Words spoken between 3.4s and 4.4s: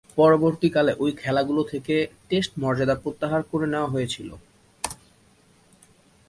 করে নেয়া হয়েছিল।